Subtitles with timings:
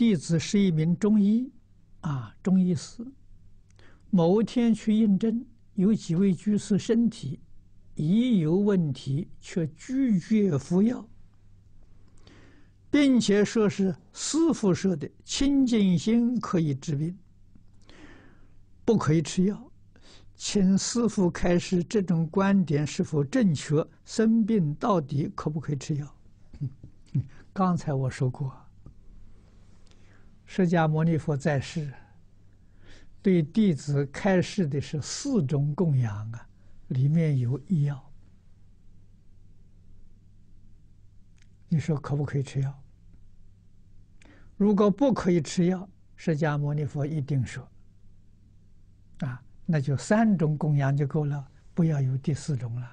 [0.00, 1.52] 弟子是一名中医，
[2.00, 3.06] 啊，中医师。
[4.08, 7.38] 某天去应诊，有几位居士身体
[7.96, 11.06] 已有问题，却拒绝服药，
[12.90, 17.14] 并且说是师傅说的清净心可以治病，
[18.86, 19.70] 不可以吃药。
[20.34, 23.86] 请师傅开示，这种观点是否正确？
[24.06, 26.16] 生病到底可不可以吃药？
[27.52, 28.50] 刚才我说过，
[30.52, 31.88] 释迦牟尼佛在世，
[33.22, 36.48] 对弟子开示的是四种供养啊，
[36.88, 38.12] 里面有医药。
[41.68, 42.82] 你说可不可以吃药？
[44.56, 47.64] 如果不可以吃药，释迦牟尼佛一定说
[49.20, 49.40] 啊。
[49.64, 52.90] 那就三种供养就够了，不要有第四种了，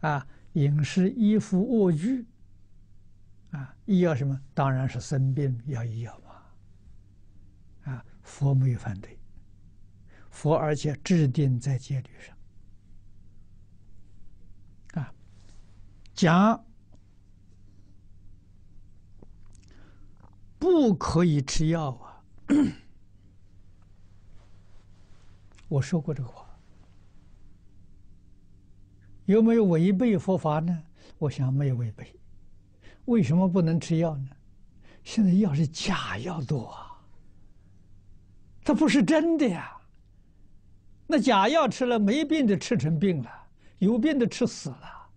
[0.00, 2.26] 啊，饮食、衣服、卧具，
[3.52, 4.36] 啊，医药什么？
[4.52, 6.20] 当然是生病要医药，
[8.36, 9.18] 佛没有反对，
[10.28, 12.36] 佛而且制定在戒律上，
[15.02, 15.14] 啊，
[16.12, 16.62] 讲
[20.58, 22.22] 不可以吃药啊。
[25.68, 26.46] 我说过这个话，
[29.24, 30.82] 有没有违背佛法呢？
[31.16, 32.14] 我想没有违背。
[33.06, 34.28] 为什么不能吃药呢？
[35.02, 36.85] 现在药是假药多啊，
[38.66, 39.72] 它不是真的呀。
[41.06, 43.30] 那假药吃了没病的吃成病了，
[43.78, 45.08] 有病的吃死了，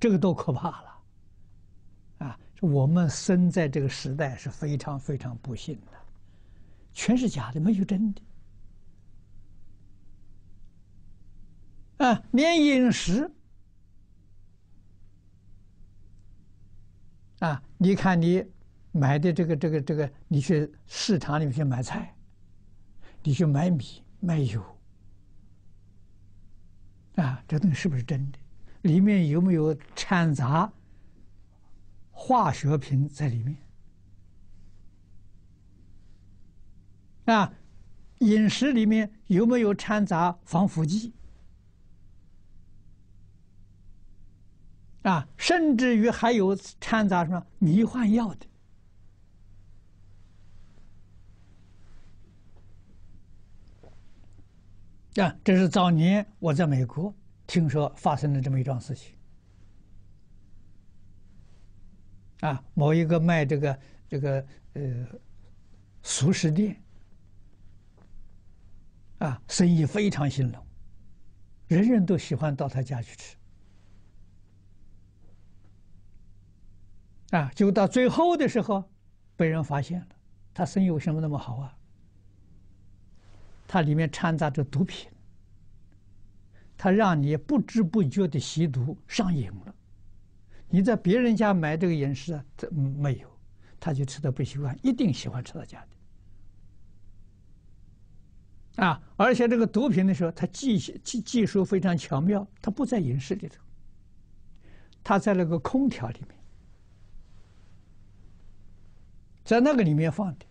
[0.00, 2.26] 这个多可怕了！
[2.26, 5.92] 啊，我们生在这个时代是非常非常不幸的，
[6.92, 8.20] 全是假的，没有真的。
[11.98, 13.30] 啊，连饮食
[17.38, 18.44] 啊，你看你
[18.90, 22.12] 买的这个这个这个，你去市场里面去买菜，
[23.22, 24.62] 你去买米买油，
[27.16, 28.38] 啊，这东西是不是真的？
[28.82, 30.72] 里面有没有掺杂
[32.10, 33.56] 化学品在里面？
[37.26, 37.52] 啊，
[38.20, 41.12] 饮食里面有没有掺杂防腐剂？
[45.02, 48.46] 啊，甚至于还有掺杂什么迷幻药的
[55.22, 55.36] 啊！
[55.42, 57.12] 这是早年我在美国
[57.46, 59.16] 听说发生了这么一桩事情。
[62.40, 65.06] 啊，某一个卖这个这个呃
[66.02, 66.80] 熟食店，
[69.18, 70.66] 啊，生意非常兴隆，
[71.66, 73.36] 人人都喜欢到他家去吃。
[77.30, 78.84] 啊，就到最后的时候，
[79.36, 80.08] 被人发现了，
[80.54, 81.77] 他生意为什么那么好啊？
[83.68, 85.08] 它里面掺杂着毒品，
[86.76, 89.74] 它让你不知不觉的吸毒上瘾了。
[90.70, 93.28] 你在别人家买这个饮食啊，这没有，
[93.78, 95.86] 他就吃的不习惯，一定喜欢吃他家
[98.76, 98.84] 的。
[98.84, 103.62] 啊，而且这个毒品的时候，它技技技术非常巧妙，它不在饮食里头，
[105.04, 106.38] 它在那个空调里面。
[109.44, 110.46] 在那个里面放的，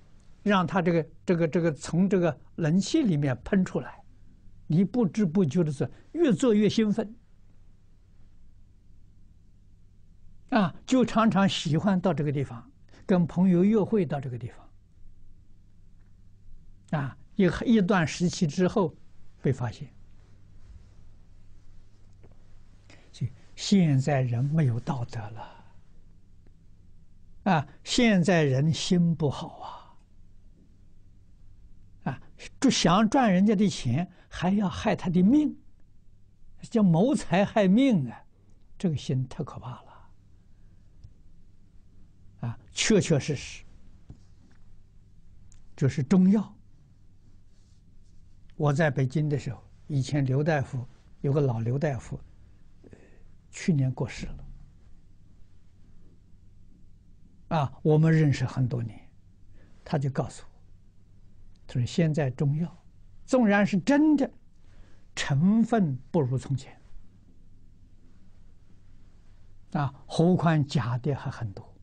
[0.47, 4.03] 让它这个这个这个从这个冷气里面喷出来，
[4.65, 7.15] 你不知不觉的是越做越兴奋，
[10.49, 12.71] 啊，就常常喜欢到这个地方
[13.05, 14.49] 跟朋友约会到这个地
[16.91, 18.95] 方，啊，一一段时期之后
[19.41, 19.93] 被发现，
[23.55, 25.55] 现在人没有道德了。
[27.43, 27.65] 啊！
[27.85, 29.76] 现在人心不好啊！
[32.59, 35.57] 就想赚人家的钱，还要害他的命，
[36.69, 38.23] 叫谋财害命啊！
[38.77, 40.09] 这个心太可怕了！
[42.41, 43.63] 啊，确确实实，
[45.75, 46.55] 就是中药。
[48.55, 50.87] 我在北京的时候，以前刘大夫
[51.21, 52.19] 有个老刘大夫，
[53.49, 54.45] 去年过世了。
[57.49, 59.09] 啊，我们认识很多年，
[59.83, 60.56] 他就告诉我，
[61.67, 62.83] 他说现在中药
[63.25, 64.29] 纵然是真的，
[65.13, 66.79] 成分不如从前，
[69.73, 71.75] 啊，何况假的还很多，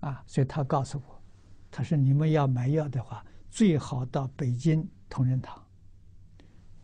[0.00, 1.22] 啊，所以他告诉我，
[1.70, 5.64] 他说你们要买药的话，最好到北京同仁堂，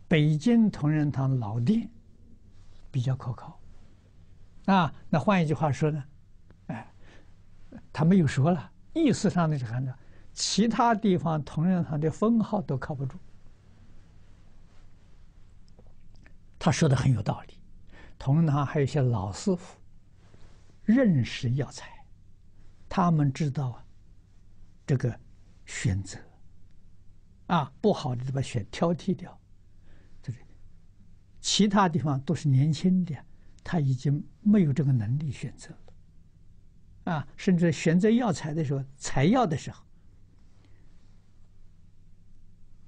[0.06, 1.90] 北京同仁堂老店
[2.92, 3.60] 比较可靠，
[4.66, 6.04] 啊，那换一句话说呢？
[6.68, 6.94] 哎
[7.92, 9.98] 他没有说了，意思上的是看着，
[10.38, 13.18] 其他地方同仁堂的封号都靠不住。
[16.60, 17.54] 他说的很有道理，
[18.16, 19.76] 同仁堂还有一些老师傅，
[20.84, 22.04] 认识药材，
[22.88, 23.84] 他们知道啊，
[24.86, 25.18] 这个
[25.66, 26.16] 选择，
[27.48, 29.36] 啊不好的就把选挑剔掉，
[30.22, 30.46] 对不对？
[31.40, 33.12] 其他地方都是年轻的，
[33.64, 35.70] 他已经没有这个能力选择
[37.06, 39.84] 了，啊，甚至选择药材的时候，采药的时候，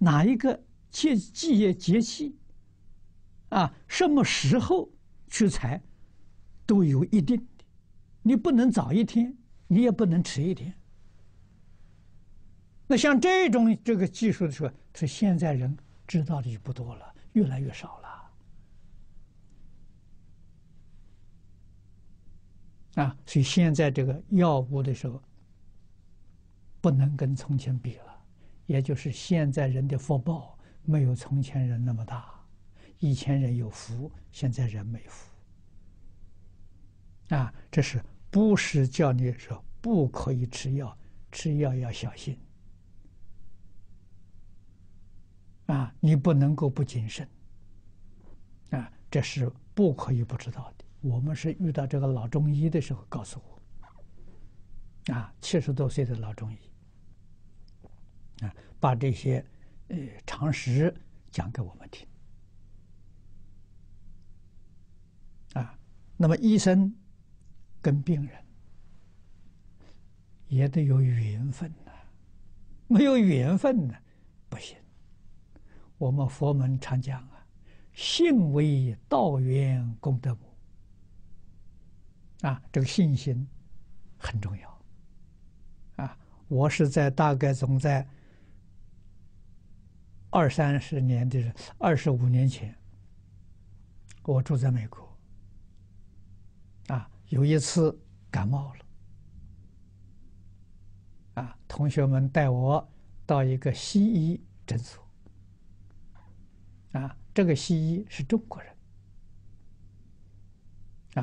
[0.03, 0.61] 哪一个
[0.91, 2.35] 节季节节气？
[3.51, 4.91] 啊，什么时候
[5.29, 5.83] 去采，
[6.65, 7.65] 都有一定的，
[8.23, 9.37] 你不能早一天，
[9.67, 10.75] 你也不能迟一天。
[12.87, 15.77] 那像这种这个技术的时候，是现在人
[16.07, 18.09] 知道的就不多了，越来越少了。
[23.05, 25.23] 啊，所以现在这个药物的时候，
[26.81, 28.10] 不能跟从前比了，
[28.71, 32.33] 也就是现在人的福报没有从前人那么大。
[33.01, 35.29] 以前人有福，现在人没福。
[37.35, 38.01] 啊，这是
[38.31, 40.97] 不是叫你说不可以吃药？
[41.33, 42.39] 吃药要小心。
[45.67, 47.29] 啊，你不能够不谨慎。
[48.71, 50.85] 啊，这是不可以不知道的。
[51.01, 55.13] 我们是遇到这个老中医的时候告诉我。
[55.13, 56.70] 啊，七十多岁的老中医。
[58.41, 59.45] 啊，把这些
[59.89, 59.97] 呃
[60.27, 60.95] 常识
[61.31, 62.07] 讲给我们听。
[65.55, 65.79] 啊，
[66.17, 66.95] 那么医生
[67.83, 68.45] 跟病人
[70.49, 71.93] 也得有缘分呐，
[72.87, 73.95] 没有缘分呢，
[74.49, 74.77] 不行。
[75.99, 77.47] 我们佛门常讲啊，
[77.93, 80.41] 信为道源功德母。
[82.49, 83.47] 啊，这个信心
[84.17, 84.83] 很重要。
[85.97, 86.17] 啊，
[86.49, 88.07] 我是在大概总在
[90.31, 92.73] 二三十年的二十五年前，
[94.23, 95.07] 我住在美国。
[96.87, 98.01] 啊，有一次
[98.31, 98.81] 感冒了，
[101.43, 102.89] 啊，同学们带我
[103.27, 105.03] 到一个西医诊所，
[106.93, 108.73] 啊，这个西医是中国人，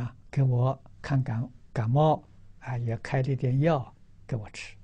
[0.01, 2.23] 啊，给我看感感冒，
[2.59, 3.93] 啊，也开了一点药
[4.25, 4.75] 给我吃，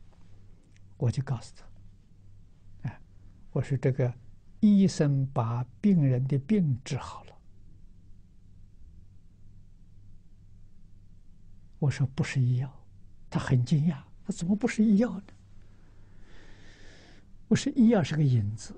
[0.97, 1.65] 我就告诉他，
[3.53, 4.13] 我说这个
[4.59, 7.33] 医生把病人的病治好了。
[11.79, 12.85] 我说不是医药，
[13.29, 15.23] 他很惊讶，他怎么不是医药呢？
[17.47, 18.73] 我说医药是个引子，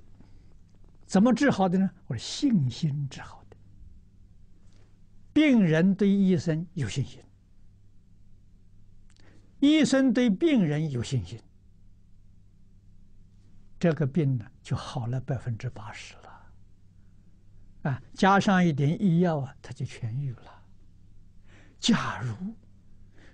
[1.05, 1.89] 怎么治好的呢？
[2.07, 3.55] 我说信心治好的。
[5.31, 7.21] 病人对医生有信心，
[9.59, 11.39] 医生对病人有信心，
[13.85, 17.91] 这个病呢就好了百分之八十了。
[17.91, 20.63] 啊，加上一点医药啊，他就痊愈了。
[21.79, 22.33] 假如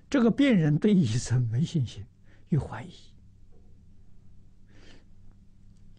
[0.10, 2.06] 这个病人对医生没信心，
[2.50, 2.92] 有怀疑；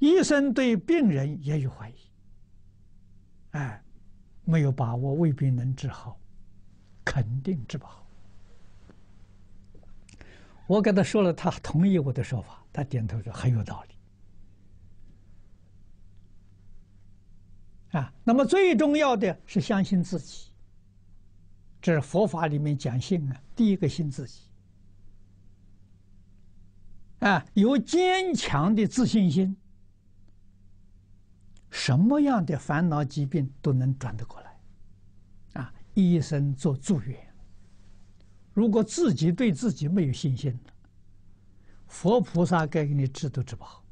[0.00, 1.94] 医生对病人也有怀疑。
[3.52, 3.82] 哎，
[4.44, 6.20] 没有把握，未必能治好，
[7.02, 8.06] 肯定治不好。
[10.66, 13.94] 我跟他说了，他同意我的说法，他点头说很有道理。
[17.92, 20.48] 啊，那么最重要的是相信自己。
[21.80, 24.42] 这是佛法里面讲信啊，第一个信自己，
[27.18, 29.56] 啊，有坚强的自信心，
[31.70, 34.60] 什么样的烦恼疾病都能转得过来，
[35.54, 37.18] 啊，医生做助缘。
[38.52, 40.56] 如果自己对自己没有信心，
[41.88, 43.84] 佛菩萨该给你治都治不好，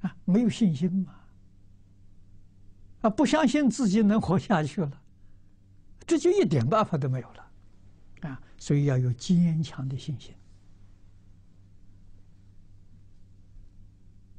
[0.00, 1.19] 啊，没有信心嘛，
[3.00, 5.02] 啊，不相信自己能活下去了。
[6.06, 7.52] 这就一点办法都没有了，
[8.22, 8.42] 啊！
[8.58, 10.34] 所以要有坚强的信心，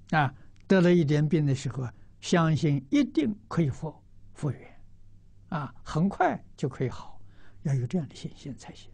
[0.09, 0.33] 啊！
[0.67, 1.87] 得了一点病的时候，
[2.19, 3.95] 相信一定可以复
[4.33, 4.81] 复原，
[5.47, 7.21] 啊，很快就可以好，
[7.63, 8.91] 要有这样的信心才行，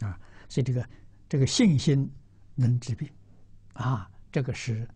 [0.00, 0.20] 啊！
[0.50, 0.88] 所以这个
[1.28, 2.10] 这个信心
[2.54, 3.10] 能治病，
[3.72, 4.86] 啊，这个是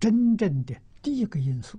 [0.00, 1.78] 真正的第一个因素。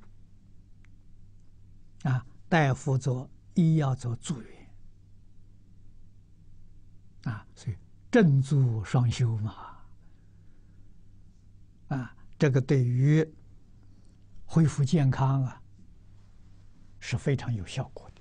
[2.03, 4.69] 啊，大夫做医药做助缘，
[7.23, 7.75] 啊，所以
[8.09, 9.77] 正助双修嘛，
[11.89, 13.29] 啊，这个对于
[14.45, 15.61] 恢复健康啊
[16.99, 18.18] 是非常有效果的。